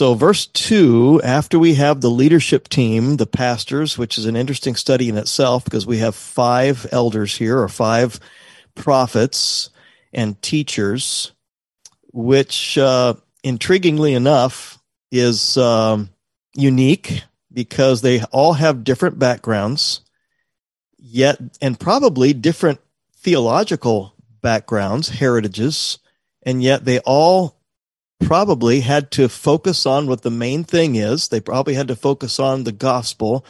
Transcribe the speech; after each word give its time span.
so, 0.00 0.14
verse 0.14 0.46
2 0.46 1.20
after 1.22 1.58
we 1.58 1.74
have 1.74 2.00
the 2.00 2.08
leadership 2.08 2.70
team, 2.70 3.18
the 3.18 3.26
pastors, 3.26 3.98
which 3.98 4.16
is 4.16 4.24
an 4.24 4.34
interesting 4.34 4.74
study 4.74 5.10
in 5.10 5.18
itself 5.18 5.62
because 5.62 5.86
we 5.86 5.98
have 5.98 6.14
five 6.14 6.86
elders 6.90 7.36
here 7.36 7.58
or 7.58 7.68
five 7.68 8.18
prophets 8.74 9.68
and 10.10 10.40
teachers, 10.40 11.32
which, 12.14 12.78
uh, 12.78 13.12
intriguingly 13.44 14.16
enough, 14.16 14.78
is 15.12 15.58
um, 15.58 16.08
unique 16.54 17.22
because 17.52 18.00
they 18.00 18.22
all 18.32 18.54
have 18.54 18.84
different 18.84 19.18
backgrounds, 19.18 20.00
yet, 20.96 21.38
and 21.60 21.78
probably 21.78 22.32
different 22.32 22.80
theological 23.18 24.14
backgrounds, 24.40 25.10
heritages, 25.10 25.98
and 26.42 26.62
yet 26.62 26.86
they 26.86 27.00
all 27.00 27.59
probably 28.20 28.80
had 28.80 29.10
to 29.12 29.28
focus 29.28 29.86
on 29.86 30.06
what 30.06 30.22
the 30.22 30.30
main 30.30 30.64
thing 30.64 30.96
is. 30.96 31.28
They 31.28 31.40
probably 31.40 31.74
had 31.74 31.88
to 31.88 31.96
focus 31.96 32.38
on 32.38 32.64
the 32.64 32.72
gospel 32.72 33.44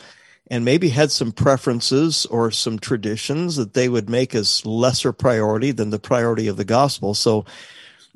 and 0.50 0.64
maybe 0.64 0.88
had 0.88 1.12
some 1.12 1.32
preferences 1.32 2.26
or 2.26 2.50
some 2.50 2.78
traditions 2.78 3.56
that 3.56 3.74
they 3.74 3.88
would 3.88 4.10
make 4.10 4.34
as 4.34 4.66
lesser 4.66 5.12
priority 5.12 5.70
than 5.70 5.90
the 5.90 5.98
priority 5.98 6.48
of 6.48 6.56
the 6.56 6.64
gospel. 6.64 7.14
So, 7.14 7.44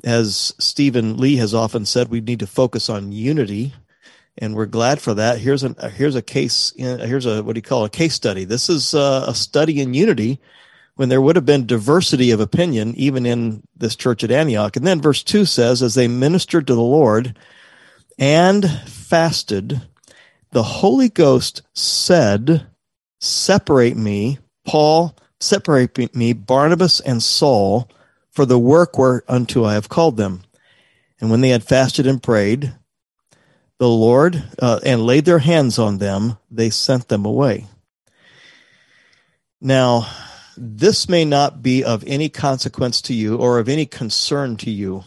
as 0.02 0.52
Stephen 0.58 1.16
Lee 1.16 1.36
has 1.36 1.54
often 1.54 1.86
said, 1.86 2.08
we 2.08 2.20
need 2.20 2.40
to 2.40 2.46
focus 2.46 2.90
on 2.90 3.12
unity, 3.12 3.72
and 4.36 4.54
we're 4.54 4.66
glad 4.66 5.00
for 5.00 5.14
that. 5.14 5.38
Here's 5.38 5.62
a 5.62 5.88
here's 5.90 6.16
a 6.16 6.22
case. 6.22 6.72
Here's 6.76 7.26
a 7.26 7.42
what 7.42 7.54
do 7.54 7.58
you 7.58 7.62
call 7.62 7.84
a 7.84 7.90
case 7.90 8.14
study? 8.14 8.44
This 8.44 8.68
is 8.68 8.92
a, 8.92 9.24
a 9.28 9.34
study 9.34 9.80
in 9.80 9.94
unity 9.94 10.40
when 10.96 11.08
there 11.08 11.20
would 11.20 11.36
have 11.36 11.46
been 11.46 11.66
diversity 11.66 12.30
of 12.30 12.40
opinion 12.40 12.94
even 12.96 13.26
in 13.26 13.62
this 13.76 13.96
church 13.96 14.22
at 14.22 14.30
Antioch. 14.30 14.76
And 14.76 14.86
then 14.86 15.00
verse 15.00 15.22
2 15.22 15.44
says, 15.44 15.82
as 15.82 15.94
they 15.94 16.08
ministered 16.08 16.66
to 16.66 16.74
the 16.74 16.82
Lord 16.82 17.36
and 18.18 18.68
fasted, 18.86 19.82
the 20.52 20.62
Holy 20.62 21.08
Ghost 21.08 21.62
said, 21.74 22.66
Separate 23.20 23.96
me, 23.96 24.38
Paul, 24.64 25.16
separate 25.40 26.14
me, 26.14 26.32
Barnabas 26.32 27.00
and 27.00 27.22
Saul, 27.22 27.90
for 28.30 28.46
the 28.46 28.58
work 28.58 28.96
whereunto 28.98 29.64
I 29.64 29.74
have 29.74 29.88
called 29.88 30.16
them. 30.16 30.42
And 31.20 31.30
when 31.30 31.40
they 31.40 31.48
had 31.48 31.64
fasted 31.64 32.06
and 32.06 32.22
prayed, 32.22 32.74
the 33.78 33.88
Lord, 33.88 34.42
uh, 34.60 34.80
and 34.84 35.02
laid 35.02 35.24
their 35.24 35.40
hands 35.40 35.78
on 35.78 35.98
them, 35.98 36.38
they 36.50 36.70
sent 36.70 37.08
them 37.08 37.24
away. 37.24 37.66
Now, 39.60 40.06
this 40.56 41.08
may 41.08 41.24
not 41.24 41.62
be 41.62 41.82
of 41.84 42.04
any 42.06 42.28
consequence 42.28 43.00
to 43.02 43.14
you 43.14 43.36
or 43.36 43.58
of 43.58 43.68
any 43.68 43.86
concern 43.86 44.56
to 44.58 44.70
you. 44.70 45.04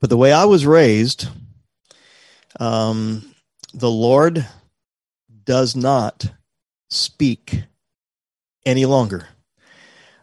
But 0.00 0.10
the 0.10 0.16
way 0.16 0.32
I 0.32 0.44
was 0.44 0.66
raised, 0.66 1.28
um, 2.58 3.34
the 3.72 3.90
Lord 3.90 4.46
does 5.44 5.76
not 5.76 6.32
speak 6.90 7.64
any 8.66 8.84
longer. 8.84 9.28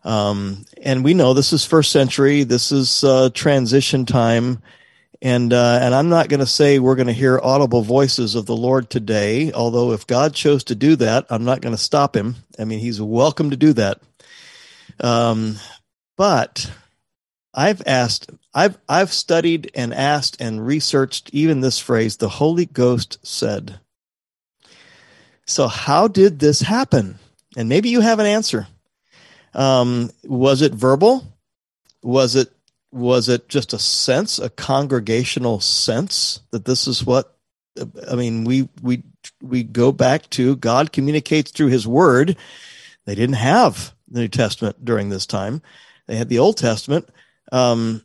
Um, 0.03 0.66
and 0.81 1.03
we 1.03 1.14
know 1.14 1.33
this 1.33 1.53
is 1.53 1.66
first 1.66 1.92
century, 1.92 2.44
this 2.44 2.72
is 2.72 3.03
uh, 3.03 3.30
transition 3.33 4.05
time. 4.05 4.61
And 5.21 5.51
uh, 5.51 5.79
and 5.81 5.93
I'm 5.93 6.07
not 6.07 6.29
going 6.29 6.39
to 6.39 6.45
say 6.45 6.79
we're 6.79 6.95
going 6.95 7.07
to 7.07 7.13
hear 7.13 7.39
audible 7.43 7.81
voices 7.81 8.35
of 8.35 8.45
the 8.45 8.55
Lord 8.55 8.89
today. 8.89 9.51
Although 9.51 9.91
if 9.91 10.07
God 10.07 10.33
chose 10.33 10.63
to 10.65 10.75
do 10.75 10.95
that, 10.97 11.25
I'm 11.29 11.43
not 11.43 11.59
going 11.59 11.75
to 11.75 11.81
stop 11.81 12.15
him. 12.15 12.35
I 12.57 12.63
mean, 12.63 12.79
He's 12.79 13.01
welcome 13.01 13.49
to 13.49 13.57
do 13.57 13.73
that. 13.73 13.99
Um, 15.01 15.57
but 16.15 16.71
I've 17.53 17.81
asked, 17.85 18.31
I've 18.53 18.77
I've 18.87 19.11
studied 19.11 19.71
and 19.75 19.93
asked 19.93 20.39
and 20.39 20.65
researched 20.65 21.29
even 21.33 21.59
this 21.59 21.79
phrase. 21.79 22.17
The 22.17 22.29
Holy 22.29 22.65
Ghost 22.65 23.19
said. 23.23 23.79
So 25.45 25.67
how 25.67 26.07
did 26.07 26.39
this 26.39 26.61
happen? 26.61 27.19
And 27.57 27.67
maybe 27.67 27.89
you 27.89 28.01
have 28.01 28.19
an 28.19 28.27
answer. 28.27 28.67
Um, 29.53 30.11
was 30.23 30.61
it 30.61 30.73
verbal? 30.73 31.25
Was 32.03 32.35
it 32.35 32.52
was 32.92 33.30
it 33.30 33.50
just 33.50 33.73
a 33.73 33.80
sense, 33.80 34.39
a 34.39 34.50
congregational 34.50 35.60
sense 35.60 36.42
that 36.52 36.66
this 36.66 36.88
is 36.88 37.05
what 37.05 37.36
I 38.10 38.16
mean, 38.16 38.44
we 38.44 38.70
we 38.82 39.04
we 39.42 39.64
go 39.64 39.92
back 39.92 40.30
to 40.32 40.55
God 40.55 40.92
communicates 40.92 41.52
through 41.52 41.67
his 41.67 41.88
word. 41.88 42.38
They 43.05 43.16
didn't 43.16 43.36
have 43.36 43.94
the 44.10 44.22
New 44.22 44.27
Testament 44.27 44.83
during 44.83 45.10
this 45.10 45.26
time. 45.26 45.61
They 46.08 46.16
had 46.16 46.30
the 46.30 46.39
Old 46.39 46.58
Testament. 46.58 47.10
Um, 47.52 48.04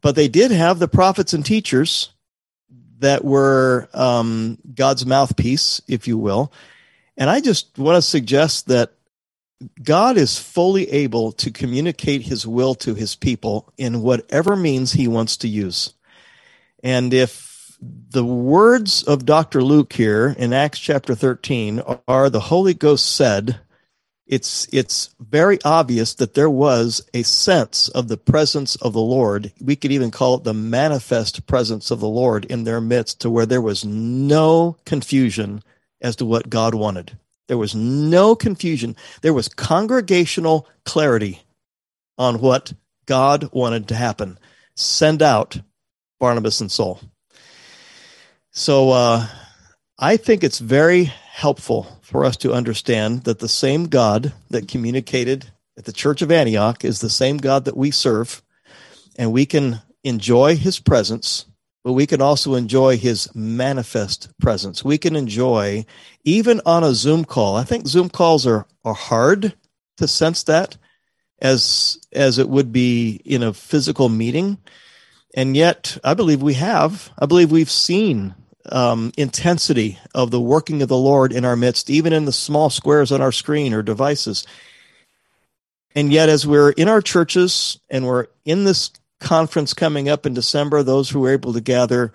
but 0.00 0.14
they 0.14 0.28
did 0.28 0.50
have 0.50 0.78
the 0.78 0.88
prophets 0.88 1.32
and 1.32 1.44
teachers 1.44 2.10
that 2.98 3.24
were 3.24 3.88
um, 3.92 4.58
God's 4.74 5.04
mouthpiece, 5.04 5.80
if 5.88 6.08
you 6.08 6.16
will. 6.16 6.52
And 7.16 7.28
I 7.28 7.40
just 7.40 7.78
want 7.78 7.96
to 7.96 8.02
suggest 8.02 8.68
that 8.68 8.92
God 9.82 10.16
is 10.16 10.38
fully 10.38 10.90
able 10.90 11.32
to 11.32 11.50
communicate 11.50 12.22
his 12.22 12.46
will 12.46 12.74
to 12.76 12.94
his 12.94 13.14
people 13.14 13.72
in 13.76 14.02
whatever 14.02 14.56
means 14.56 14.92
he 14.92 15.08
wants 15.08 15.36
to 15.38 15.48
use. 15.48 15.94
And 16.82 17.14
if 17.14 17.76
the 17.80 18.24
words 18.24 19.02
of 19.02 19.26
Dr. 19.26 19.62
Luke 19.62 19.92
here 19.92 20.34
in 20.38 20.52
Acts 20.52 20.78
chapter 20.78 21.14
13 21.14 21.82
are 22.06 22.30
the 22.30 22.40
Holy 22.40 22.74
Ghost 22.74 23.14
said, 23.14 23.60
it's 24.26 24.66
it's 24.72 25.14
very 25.20 25.58
obvious 25.64 26.14
that 26.14 26.32
there 26.32 26.48
was 26.48 27.06
a 27.12 27.22
sense 27.22 27.88
of 27.88 28.08
the 28.08 28.16
presence 28.16 28.74
of 28.76 28.94
the 28.94 29.00
Lord. 29.00 29.52
We 29.60 29.76
could 29.76 29.92
even 29.92 30.10
call 30.10 30.36
it 30.36 30.44
the 30.44 30.54
manifest 30.54 31.46
presence 31.46 31.90
of 31.90 32.00
the 32.00 32.08
Lord 32.08 32.46
in 32.46 32.64
their 32.64 32.80
midst 32.80 33.20
to 33.20 33.30
where 33.30 33.44
there 33.44 33.60
was 33.60 33.84
no 33.84 34.78
confusion 34.86 35.62
as 36.00 36.16
to 36.16 36.24
what 36.24 36.48
God 36.48 36.74
wanted. 36.74 37.18
There 37.48 37.58
was 37.58 37.74
no 37.74 38.34
confusion. 38.34 38.96
There 39.20 39.34
was 39.34 39.48
congregational 39.48 40.68
clarity 40.84 41.42
on 42.16 42.40
what 42.40 42.72
God 43.06 43.50
wanted 43.52 43.88
to 43.88 43.94
happen. 43.94 44.38
Send 44.76 45.22
out 45.22 45.60
Barnabas 46.20 46.60
and 46.60 46.70
Saul. 46.70 47.00
So 48.50 48.90
uh, 48.90 49.26
I 49.98 50.16
think 50.16 50.42
it's 50.42 50.58
very 50.58 51.04
helpful 51.04 51.98
for 52.02 52.24
us 52.24 52.36
to 52.38 52.52
understand 52.52 53.24
that 53.24 53.40
the 53.40 53.48
same 53.48 53.86
God 53.86 54.32
that 54.50 54.68
communicated 54.68 55.50
at 55.76 55.84
the 55.84 55.92
Church 55.92 56.22
of 56.22 56.30
Antioch 56.30 56.84
is 56.84 57.00
the 57.00 57.10
same 57.10 57.38
God 57.38 57.64
that 57.64 57.76
we 57.76 57.90
serve, 57.90 58.42
and 59.16 59.32
we 59.32 59.44
can 59.44 59.80
enjoy 60.04 60.56
his 60.56 60.78
presence 60.78 61.46
but 61.84 61.92
we 61.92 62.06
can 62.06 62.22
also 62.22 62.54
enjoy 62.54 62.96
his 62.96 63.32
manifest 63.34 64.30
presence. 64.40 64.82
We 64.82 64.96
can 64.96 65.14
enjoy 65.14 65.84
even 66.24 66.62
on 66.64 66.82
a 66.82 66.94
Zoom 66.94 67.26
call. 67.26 67.56
I 67.56 67.64
think 67.64 67.86
Zoom 67.86 68.08
calls 68.08 68.46
are, 68.46 68.66
are 68.84 68.94
hard 68.94 69.54
to 69.98 70.08
sense 70.08 70.42
that 70.44 70.78
as 71.40 71.98
as 72.12 72.38
it 72.38 72.48
would 72.48 72.72
be 72.72 73.20
in 73.24 73.42
a 73.42 73.52
physical 73.52 74.08
meeting. 74.08 74.58
And 75.36 75.56
yet 75.56 75.98
I 76.02 76.14
believe 76.14 76.42
we 76.42 76.54
have. 76.54 77.12
I 77.18 77.26
believe 77.26 77.52
we've 77.52 77.70
seen 77.70 78.34
um, 78.70 79.12
intensity 79.18 79.98
of 80.14 80.30
the 80.30 80.40
working 80.40 80.80
of 80.80 80.88
the 80.88 80.96
Lord 80.96 81.32
in 81.32 81.44
our 81.44 81.56
midst, 81.56 81.90
even 81.90 82.14
in 82.14 82.24
the 82.24 82.32
small 82.32 82.70
squares 82.70 83.12
on 83.12 83.20
our 83.20 83.32
screen 83.32 83.74
or 83.74 83.82
devices. 83.82 84.46
And 85.94 86.12
yet, 86.12 86.28
as 86.28 86.46
we're 86.46 86.70
in 86.70 86.88
our 86.88 87.02
churches 87.02 87.78
and 87.90 88.06
we're 88.06 88.26
in 88.44 88.64
this 88.64 88.90
conference 89.24 89.74
coming 89.74 90.08
up 90.08 90.26
in 90.26 90.34
December, 90.34 90.82
those 90.82 91.10
who 91.10 91.24
are 91.24 91.32
able 91.32 91.54
to 91.54 91.60
gather, 91.60 92.12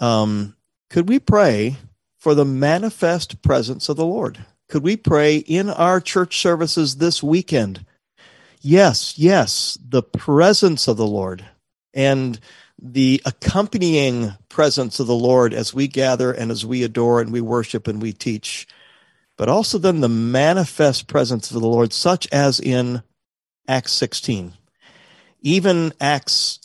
um, 0.00 0.56
could 0.88 1.08
we 1.08 1.18
pray 1.18 1.76
for 2.18 2.34
the 2.34 2.44
manifest 2.44 3.42
presence 3.42 3.88
of 3.88 3.96
the 3.96 4.06
Lord? 4.06 4.38
Could 4.70 4.82
we 4.82 4.96
pray 4.96 5.36
in 5.36 5.68
our 5.68 6.00
church 6.00 6.38
services 6.38 6.96
this 6.96 7.22
weekend? 7.22 7.84
Yes, 8.60 9.18
yes, 9.18 9.76
the 9.86 10.02
presence 10.02 10.88
of 10.88 10.96
the 10.96 11.06
Lord 11.06 11.44
and 11.92 12.40
the 12.80 13.20
accompanying 13.26 14.32
presence 14.48 15.00
of 15.00 15.06
the 15.06 15.14
Lord 15.14 15.52
as 15.52 15.74
we 15.74 15.86
gather 15.86 16.32
and 16.32 16.50
as 16.50 16.64
we 16.64 16.82
adore 16.82 17.20
and 17.20 17.32
we 17.32 17.40
worship 17.40 17.86
and 17.86 18.00
we 18.00 18.12
teach, 18.12 18.66
but 19.36 19.48
also 19.48 19.76
then 19.76 20.00
the 20.00 20.08
manifest 20.08 21.08
presence 21.08 21.50
of 21.50 21.60
the 21.60 21.68
Lord, 21.68 21.92
such 21.92 22.26
as 22.32 22.58
in 22.58 23.02
Acts 23.68 23.92
16 23.92 24.54
even 25.44 25.92
Acts 26.00 26.58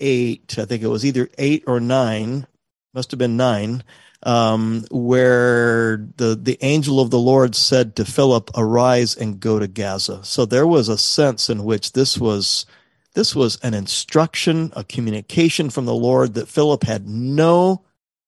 8, 0.00 0.56
I 0.58 0.64
think 0.64 0.82
it 0.82 0.88
was 0.88 1.04
either 1.04 1.28
8 1.38 1.64
or 1.66 1.78
9, 1.78 2.46
must 2.94 3.10
have 3.12 3.18
been 3.18 3.36
9, 3.36 3.84
um, 4.22 4.84
where 4.90 6.08
the, 6.16 6.34
the 6.40 6.58
angel 6.62 7.00
of 7.00 7.10
the 7.10 7.18
Lord 7.18 7.54
said 7.54 7.96
to 7.96 8.04
Philip, 8.04 8.50
Arise 8.56 9.14
and 9.14 9.38
go 9.38 9.58
to 9.58 9.68
Gaza. 9.68 10.24
So 10.24 10.46
there 10.46 10.66
was 10.66 10.88
a 10.88 10.98
sense 10.98 11.48
in 11.48 11.64
which 11.64 11.92
this 11.92 12.18
was. 12.18 12.66
This 13.12 13.34
was 13.34 13.58
an 13.64 13.74
instruction, 13.74 14.72
a 14.76 14.84
communication 14.84 15.68
from 15.68 15.84
the 15.84 15.94
Lord 15.94 16.34
that 16.34 16.46
Philip 16.46 16.84
had 16.84 17.08
no 17.08 17.82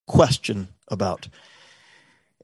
question 0.09 0.67
about. 0.89 1.29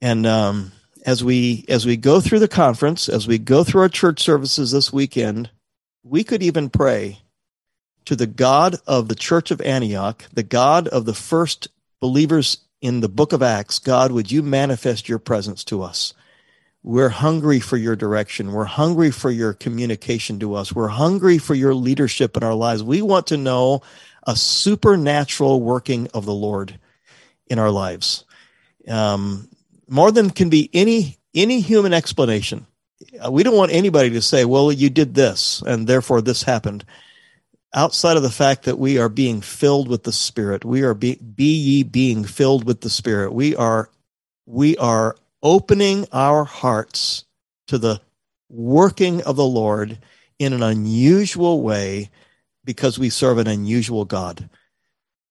And 0.00 0.24
um, 0.24 0.70
as 1.04 1.24
we 1.24 1.64
as 1.68 1.84
we 1.84 1.96
go 1.96 2.20
through 2.20 2.38
the 2.38 2.46
conference, 2.46 3.08
as 3.08 3.26
we 3.26 3.38
go 3.38 3.64
through 3.64 3.80
our 3.80 3.88
church 3.88 4.20
services 4.20 4.70
this 4.70 4.92
weekend, 4.92 5.50
we 6.02 6.24
could 6.24 6.42
even 6.42 6.70
pray 6.70 7.20
to 8.04 8.16
the 8.16 8.26
God 8.26 8.76
of 8.86 9.08
the 9.08 9.14
church 9.14 9.50
of 9.50 9.60
Antioch, 9.60 10.24
the 10.32 10.42
God 10.42 10.88
of 10.88 11.04
the 11.04 11.14
first 11.14 11.68
believers 12.00 12.58
in 12.80 13.00
the 13.00 13.08
book 13.08 13.32
of 13.32 13.42
Acts, 13.42 13.78
God, 13.78 14.12
would 14.12 14.30
you 14.30 14.42
manifest 14.42 15.08
your 15.08 15.18
presence 15.18 15.64
to 15.64 15.82
us? 15.82 16.14
We're 16.82 17.08
hungry 17.08 17.60
for 17.60 17.76
your 17.76 17.96
direction. 17.96 18.52
We're 18.52 18.64
hungry 18.64 19.10
for 19.10 19.30
your 19.30 19.52
communication 19.52 20.38
to 20.40 20.54
us. 20.54 20.72
We're 20.72 20.88
hungry 20.88 21.38
for 21.38 21.54
your 21.54 21.74
leadership 21.74 22.36
in 22.36 22.44
our 22.44 22.54
lives. 22.54 22.82
We 22.82 23.02
want 23.02 23.26
to 23.28 23.36
know 23.36 23.82
a 24.26 24.36
supernatural 24.36 25.60
working 25.60 26.08
of 26.14 26.24
the 26.24 26.34
Lord 26.34 26.78
in 27.48 27.58
our 27.58 27.70
lives. 27.70 28.24
Um, 28.86 29.48
more 29.88 30.12
than 30.12 30.30
can 30.30 30.50
be 30.50 30.70
any 30.72 31.18
any 31.34 31.60
human 31.60 31.92
explanation. 31.92 32.66
Uh, 33.24 33.30
we 33.30 33.42
don't 33.42 33.56
want 33.56 33.72
anybody 33.72 34.10
to 34.10 34.22
say, 34.22 34.44
"Well, 34.44 34.72
you 34.72 34.90
did 34.90 35.14
this, 35.14 35.62
and 35.66 35.86
therefore 35.86 36.20
this 36.20 36.42
happened." 36.42 36.84
Outside 37.74 38.16
of 38.16 38.22
the 38.22 38.30
fact 38.30 38.64
that 38.64 38.78
we 38.78 38.98
are 38.98 39.10
being 39.10 39.40
filled 39.40 39.88
with 39.88 40.04
the 40.04 40.12
Spirit, 40.12 40.64
we 40.64 40.82
are 40.82 40.94
be, 40.94 41.16
be 41.16 41.54
ye 41.54 41.82
being 41.82 42.24
filled 42.24 42.64
with 42.64 42.80
the 42.80 42.90
Spirit. 42.90 43.32
We 43.32 43.54
are 43.56 43.90
we 44.46 44.76
are 44.78 45.16
opening 45.42 46.06
our 46.12 46.44
hearts 46.44 47.24
to 47.68 47.78
the 47.78 48.00
working 48.48 49.22
of 49.22 49.36
the 49.36 49.44
Lord 49.44 49.98
in 50.38 50.52
an 50.52 50.62
unusual 50.62 51.62
way 51.62 52.10
because 52.64 52.98
we 52.98 53.10
serve 53.10 53.38
an 53.38 53.46
unusual 53.46 54.04
God. 54.04 54.48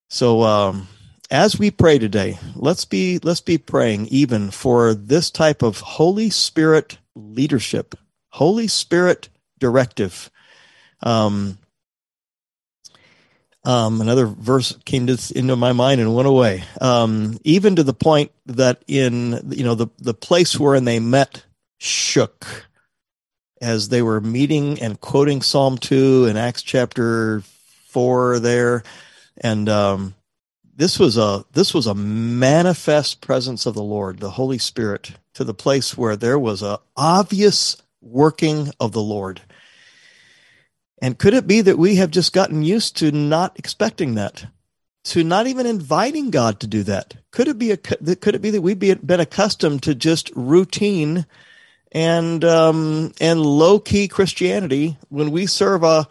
So 0.08 0.42
um, 0.42 0.88
as 1.30 1.58
we 1.58 1.70
pray 1.70 1.98
today, 1.98 2.38
let's 2.54 2.84
be 2.84 3.18
let's 3.18 3.40
be 3.40 3.58
praying 3.58 4.06
even 4.08 4.50
for 4.50 4.94
this 4.94 5.30
type 5.30 5.62
of 5.62 5.80
Holy 5.80 6.30
Spirit 6.30 6.98
leadership, 7.14 7.94
Holy 8.30 8.68
Spirit 8.68 9.28
directive. 9.58 10.30
Um, 11.02 11.58
um, 13.64 14.00
another 14.00 14.26
verse 14.26 14.76
came 14.84 15.06
to, 15.08 15.18
into 15.36 15.56
my 15.56 15.72
mind 15.72 16.00
and 16.00 16.14
went 16.14 16.28
away. 16.28 16.64
Um, 16.80 17.38
even 17.44 17.76
to 17.76 17.82
the 17.82 17.92
point 17.92 18.32
that 18.46 18.82
in 18.86 19.50
you 19.50 19.64
know 19.64 19.74
the 19.74 19.88
the 19.98 20.14
place 20.14 20.58
wherein 20.58 20.84
they 20.84 21.00
met 21.00 21.44
shook 21.78 22.66
as 23.60 23.88
they 23.88 24.00
were 24.00 24.20
meeting 24.20 24.80
and 24.80 25.00
quoting 25.00 25.42
Psalm 25.42 25.76
two 25.76 26.24
and 26.26 26.38
Acts 26.38 26.62
chapter 26.62 27.42
four 27.88 28.38
there, 28.38 28.82
and 29.36 29.68
um, 29.68 30.14
this 30.78 30.96
was 30.96 31.18
a 31.18 31.44
this 31.52 31.74
was 31.74 31.88
a 31.88 31.94
manifest 31.94 33.20
presence 33.20 33.66
of 33.66 33.74
the 33.74 33.82
Lord, 33.82 34.20
the 34.20 34.30
Holy 34.30 34.58
Spirit, 34.58 35.10
to 35.34 35.42
the 35.42 35.52
place 35.52 35.98
where 35.98 36.14
there 36.14 36.38
was 36.38 36.62
a 36.62 36.78
obvious 36.96 37.76
working 38.00 38.70
of 38.78 38.92
the 38.92 39.02
Lord. 39.02 39.42
And 41.02 41.18
could 41.18 41.34
it 41.34 41.48
be 41.48 41.60
that 41.62 41.78
we 41.78 41.96
have 41.96 42.12
just 42.12 42.32
gotten 42.32 42.62
used 42.62 42.96
to 42.98 43.10
not 43.10 43.58
expecting 43.58 44.14
that, 44.14 44.46
to 45.04 45.24
not 45.24 45.48
even 45.48 45.66
inviting 45.66 46.30
God 46.30 46.60
to 46.60 46.68
do 46.68 46.84
that? 46.84 47.16
Could 47.32 47.48
it 47.48 47.58
be 47.58 47.72
a 47.72 47.76
could 47.76 48.36
it 48.36 48.42
be 48.42 48.50
that 48.50 48.62
we've 48.62 48.78
been 48.78 49.20
accustomed 49.20 49.82
to 49.82 49.96
just 49.96 50.30
routine 50.36 51.26
and 51.90 52.44
um, 52.44 53.12
and 53.20 53.40
low 53.44 53.80
key 53.80 54.06
Christianity 54.06 54.96
when 55.08 55.32
we 55.32 55.46
serve 55.46 55.82
a 55.82 56.06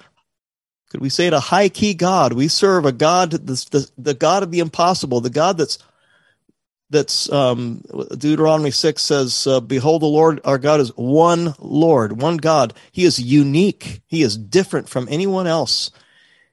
could 0.89 1.01
we 1.01 1.09
say 1.09 1.27
it 1.27 1.33
a 1.33 1.39
high 1.39 1.69
key 1.69 1.93
God? 1.93 2.33
We 2.33 2.47
serve 2.47 2.85
a 2.85 2.91
God, 2.91 3.31
the, 3.31 3.37
the, 3.71 3.91
the 3.97 4.13
God 4.13 4.43
of 4.43 4.51
the 4.51 4.59
impossible, 4.59 5.21
the 5.21 5.29
God 5.29 5.57
that's 5.57 5.79
that's 6.89 7.29
um, 7.31 7.81
Deuteronomy 8.17 8.71
6 8.71 9.01
says, 9.01 9.45
uh, 9.45 9.59
Behold, 9.59 10.01
the 10.01 10.05
Lord 10.05 10.39
our 10.45 10.57
God 10.57 10.79
is 10.79 10.89
one 10.95 11.53
Lord, 11.59 12.21
one 12.21 12.37
God. 12.37 12.73
He 12.91 13.03
is 13.03 13.19
unique, 13.19 14.01
He 14.07 14.21
is 14.21 14.37
different 14.37 14.87
from 14.87 15.07
anyone 15.09 15.47
else. 15.47 15.91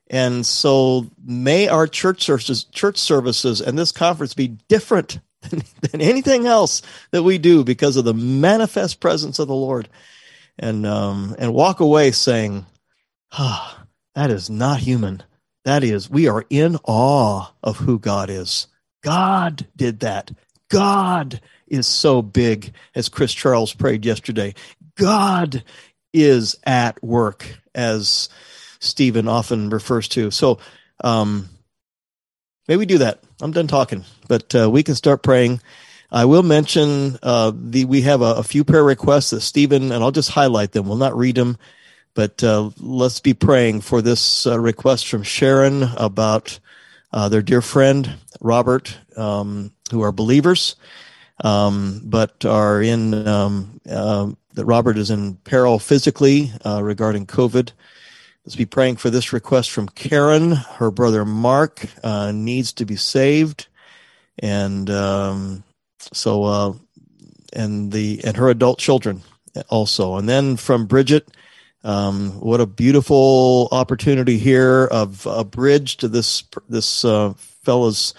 And 0.09 0.45
so 0.45 1.11
may 1.25 1.69
our 1.69 1.87
church 1.87 2.23
services, 2.23 2.65
church 2.65 2.99
services 2.99 3.61
and 3.61 3.79
this 3.79 3.93
conference 3.93 4.35
be 4.35 4.49
different 4.49 5.21
than, 5.43 5.63
than 5.81 6.01
anything 6.01 6.47
else 6.47 6.83
that 7.13 7.23
we 7.23 7.39
do 7.39 7.65
because 7.65 7.97
of 7.97 8.05
the 8.05 8.15
manifest 8.15 9.01
presence 9.01 9.39
of 9.39 9.49
the 9.49 9.55
Lord. 9.55 9.89
And, 10.59 10.87
um, 10.87 11.35
and 11.39 11.53
walk 11.53 11.81
away 11.81 12.13
saying, 12.13 12.67
ah, 13.33 13.84
that 14.15 14.31
is 14.31 14.49
not 14.49 14.81
human. 14.81 15.23
That 15.65 15.83
is, 15.83 16.11
we 16.11 16.29
are 16.29 16.45
in 16.51 16.77
awe 16.85 17.51
of 17.63 17.79
who 17.79 17.99
God 17.99 18.31
is. 18.31 18.67
God 19.03 19.67
did 19.77 20.01
that. 20.01 20.31
God 20.71 21.41
is 21.67 21.87
so 21.87 22.23
big, 22.23 22.73
as 22.95 23.09
Chris 23.09 23.33
Charles 23.33 23.73
prayed 23.73 24.05
yesterday. 24.05 24.55
God 24.97 25.65
is 26.13 26.57
at 26.65 27.03
work, 27.03 27.47
as 27.75 28.29
Stephen 28.79 29.29
often 29.29 29.71
refers 29.71 30.09
to. 30.09 30.31
So, 30.31 30.59
um, 31.03 31.49
may 32.69 32.77
we 32.77 32.87
do 32.87 32.99
that. 32.99 33.21
I'm 33.41 33.53
done 33.53 33.67
talking, 33.67 34.05
but 34.29 34.55
uh, 34.55 34.71
we 34.71 34.83
can 34.83 34.95
start 34.95 35.23
praying. 35.23 35.61
I 36.11 36.27
will 36.27 36.45
mention 36.45 37.19
uh, 37.23 37.53
the 37.55 37.87
we 37.87 38.03
have 38.03 38.23
a, 38.23 38.37
a, 38.37 38.43
few 38.45 38.63
prayer 38.63 38.85
requests 38.85 39.31
that 39.31 39.41
Stephen 39.41 39.91
and 39.91 40.05
I'll 40.05 40.13
just 40.13 40.31
highlight 40.31 40.71
them. 40.71 40.87
We'll 40.87 40.97
not 40.97 41.17
read 41.17 41.35
them, 41.35 41.59
but 42.15 42.43
uh, 42.43 42.71
let's 42.79 43.21
be 43.21 43.35
praying 43.35 43.81
for 43.81 44.01
this 44.01 44.47
uh, 44.47 44.59
request 44.59 45.09
from 45.09 45.23
Sharon 45.23 45.83
about 45.97 46.59
uh, 47.13 47.29
their 47.29 47.43
dear 47.43 47.61
friend 47.61 48.17
Robert, 48.41 48.97
um, 49.17 49.73
who 49.91 50.03
are 50.03 50.13
believers, 50.13 50.77
um, 51.43 52.01
but 52.05 52.45
are 52.45 52.81
in 52.81 53.27
um, 53.27 53.81
uh, 53.89 54.31
that 54.55 54.65
Robert 54.65 54.97
is 54.97 55.11
in 55.11 55.35
peril 55.37 55.79
physically 55.79 56.53
uh, 56.65 56.83
regarding 56.83 57.27
COVID. 57.27 57.73
Let's 58.45 58.57
be 58.57 58.67
praying 58.67 58.97
for 58.97 59.11
this 59.11 59.33
request 59.33 59.71
from 59.71 59.89
Karen. 59.89 60.53
Her 60.53 60.91
brother 60.91 61.25
Mark 61.25 61.87
uh, 62.05 62.31
needs 62.33 62.73
to 62.75 62.85
be 62.85 62.97
saved, 62.97 63.67
and 64.39 64.89
um, 64.91 65.65
so 65.99 66.79
and 67.53 67.91
the 67.91 68.21
and 68.23 68.37
her 68.37 68.51
adult 68.51 68.79
children 68.79 69.23
also. 69.69 70.17
And 70.17 70.29
then 70.29 70.57
from 70.57 70.87
Bridget. 70.87 71.29
Um, 71.85 72.41
what 72.41 72.63
a 72.63 72.67
beautiful 72.67 73.69
opportunity 73.71 74.39
here 74.39 74.87
of 74.87 75.27
a 75.27 75.45
bridge 75.45 75.99
to 75.99 76.09
this 76.09 76.43
this 76.67 77.05
uh, 77.05 77.35
fellow's 77.37 78.15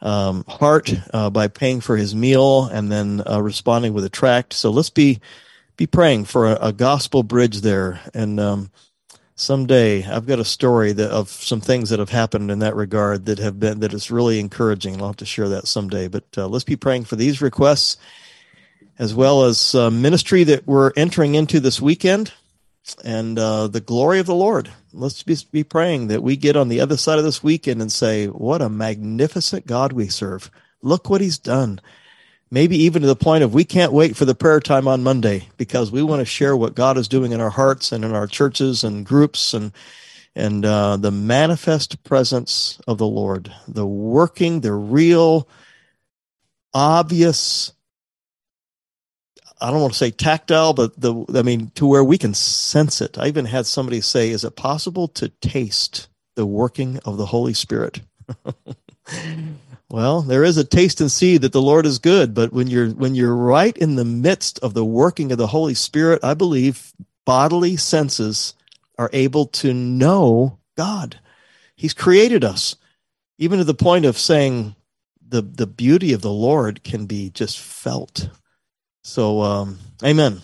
um, 0.00 0.44
heart 0.46 0.92
uh, 1.12 1.28
by 1.28 1.48
paying 1.48 1.80
for 1.80 1.96
his 1.96 2.14
meal 2.14 2.66
and 2.66 2.90
then 2.90 3.22
uh, 3.28 3.42
responding 3.42 3.94
with 3.94 4.04
a 4.04 4.08
tract. 4.08 4.52
So 4.52 4.70
let's 4.70 4.90
be 4.90 5.20
be 5.76 5.88
praying 5.88 6.26
for 6.26 6.46
a, 6.46 6.68
a 6.68 6.72
gospel 6.72 7.24
bridge 7.24 7.62
there. 7.62 8.00
And 8.14 8.38
um, 8.38 8.70
someday 9.34 10.04
I've 10.04 10.26
got 10.26 10.38
a 10.38 10.44
story 10.44 10.92
that, 10.92 11.10
of 11.10 11.30
some 11.30 11.60
things 11.60 11.90
that 11.90 11.98
have 11.98 12.10
happened 12.10 12.50
in 12.50 12.60
that 12.60 12.76
regard 12.76 13.26
that 13.26 13.40
have 13.40 13.58
been 13.58 13.80
that 13.80 13.92
is 13.92 14.12
really 14.12 14.38
encouraging. 14.38 15.00
I'll 15.00 15.08
have 15.08 15.16
to 15.16 15.26
share 15.26 15.48
that 15.48 15.66
someday. 15.66 16.06
But 16.06 16.26
uh, 16.36 16.46
let's 16.46 16.64
be 16.64 16.76
praying 16.76 17.06
for 17.06 17.16
these 17.16 17.42
requests 17.42 17.96
as 19.00 19.14
well 19.14 19.44
as 19.44 19.74
uh, 19.74 19.90
ministry 19.90 20.44
that 20.44 20.66
we're 20.66 20.92
entering 20.94 21.34
into 21.34 21.58
this 21.58 21.80
weekend 21.80 22.32
and 23.04 23.38
uh, 23.38 23.68
the 23.68 23.80
glory 23.80 24.18
of 24.18 24.26
the 24.26 24.34
Lord. 24.34 24.70
Let's 24.92 25.22
be, 25.22 25.36
be 25.50 25.64
praying 25.64 26.08
that 26.08 26.22
we 26.22 26.36
get 26.36 26.56
on 26.56 26.68
the 26.68 26.80
other 26.80 26.96
side 26.96 27.18
of 27.18 27.24
this 27.24 27.42
weekend 27.42 27.80
and 27.80 27.90
say, 27.90 28.26
What 28.26 28.62
a 28.62 28.68
magnificent 28.68 29.66
God 29.66 29.92
we 29.92 30.08
serve. 30.08 30.50
Look 30.82 31.10
what 31.10 31.20
he's 31.20 31.38
done. 31.38 31.80
Maybe 32.50 32.76
even 32.78 33.02
to 33.02 33.08
the 33.08 33.16
point 33.16 33.44
of 33.44 33.54
we 33.54 33.64
can't 33.64 33.92
wait 33.92 34.16
for 34.16 34.24
the 34.24 34.34
prayer 34.34 34.58
time 34.58 34.88
on 34.88 35.04
Monday 35.04 35.48
because 35.56 35.92
we 35.92 36.02
want 36.02 36.20
to 36.20 36.26
share 36.26 36.56
what 36.56 36.74
God 36.74 36.98
is 36.98 37.06
doing 37.06 37.30
in 37.30 37.40
our 37.40 37.50
hearts 37.50 37.92
and 37.92 38.04
in 38.04 38.12
our 38.12 38.26
churches 38.26 38.82
and 38.82 39.06
groups 39.06 39.54
and 39.54 39.72
and 40.36 40.64
uh, 40.64 40.96
the 40.96 41.10
manifest 41.10 42.02
presence 42.04 42.80
of 42.86 42.98
the 42.98 43.06
Lord, 43.06 43.52
the 43.66 43.86
working, 43.86 44.60
the 44.60 44.72
real, 44.72 45.48
obvious 46.72 47.72
I 49.60 49.70
don't 49.70 49.80
want 49.80 49.92
to 49.92 49.98
say 49.98 50.10
tactile, 50.10 50.72
but 50.72 50.98
the 51.00 51.24
I 51.34 51.42
mean 51.42 51.70
to 51.74 51.86
where 51.86 52.04
we 52.04 52.18
can 52.18 52.34
sense 52.34 53.00
it. 53.00 53.18
I 53.18 53.28
even 53.28 53.44
had 53.44 53.66
somebody 53.66 54.00
say, 54.00 54.30
"Is 54.30 54.44
it 54.44 54.56
possible 54.56 55.08
to 55.08 55.28
taste 55.28 56.08
the 56.34 56.46
working 56.46 56.98
of 57.04 57.18
the 57.18 57.26
Holy 57.26 57.54
Spirit?" 57.54 58.00
well, 59.90 60.22
there 60.22 60.44
is 60.44 60.56
a 60.56 60.64
taste 60.64 61.00
and 61.00 61.10
see 61.10 61.36
that 61.36 61.52
the 61.52 61.62
Lord 61.62 61.86
is 61.86 61.98
good, 61.98 62.34
but 62.34 62.52
when 62.52 62.68
you're 62.68 62.90
when 62.90 63.14
you're 63.14 63.36
right 63.36 63.76
in 63.76 63.96
the 63.96 64.04
midst 64.04 64.58
of 64.60 64.74
the 64.74 64.84
working 64.84 65.32
of 65.32 65.38
the 65.38 65.48
Holy 65.48 65.74
Spirit, 65.74 66.24
I 66.24 66.34
believe 66.34 66.92
bodily 67.26 67.76
senses 67.76 68.54
are 68.98 69.10
able 69.12 69.46
to 69.46 69.74
know 69.74 70.58
God. 70.76 71.20
He's 71.76 71.94
created 71.94 72.44
us, 72.44 72.76
even 73.38 73.58
to 73.58 73.64
the 73.64 73.74
point 73.74 74.04
of 74.04 74.18
saying 74.18 74.74
the 75.26 75.42
the 75.42 75.66
beauty 75.66 76.12
of 76.12 76.22
the 76.22 76.32
Lord 76.32 76.82
can 76.82 77.06
be 77.06 77.30
just 77.30 77.58
felt 77.58 78.30
so, 79.02 79.40
um, 79.40 79.78
amen. 80.04 80.40